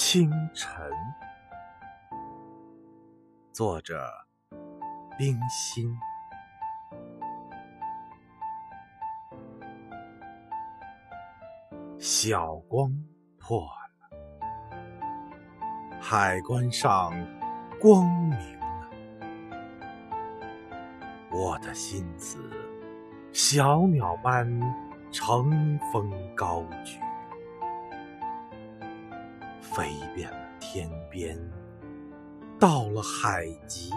[0.00, 0.80] 清晨，
[3.52, 4.08] 作者
[5.18, 5.92] 冰心。
[11.98, 12.88] 晓光
[13.40, 14.78] 破了，
[16.00, 17.12] 海关上
[17.80, 18.88] 光明了，
[21.32, 22.38] 我的心思
[23.32, 24.48] 小鸟般
[25.10, 27.00] 乘风高举。
[29.72, 31.38] 飞遍了天边，
[32.58, 33.90] 到了海极，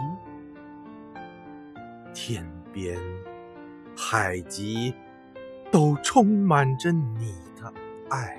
[2.14, 2.98] 天边、
[3.96, 4.94] 海极
[5.70, 7.72] 都充满着你的
[8.10, 8.38] 爱，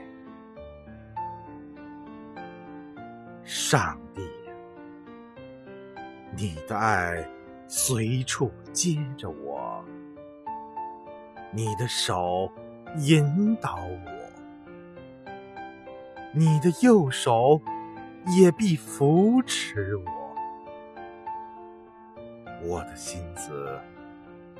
[3.44, 4.22] 上帝，
[6.36, 7.28] 你的爱
[7.68, 9.84] 随处接着我，
[11.52, 12.50] 你的手
[12.98, 14.23] 引导我。
[16.36, 17.62] 你的右手
[18.36, 20.36] 也必扶持我，
[22.64, 23.80] 我的心思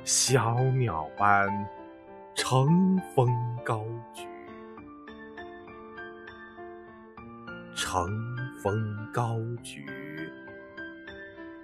[0.04, 1.48] 小鸟般
[2.32, 3.28] 乘风
[3.64, 4.28] 高举，
[7.74, 8.06] 乘
[8.62, 9.84] 风高举，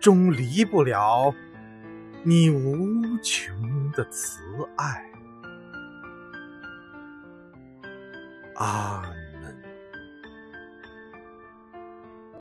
[0.00, 1.32] 终离不了
[2.24, 4.40] 你无穷的慈
[4.76, 5.04] 爱。
[8.56, 9.04] 啊。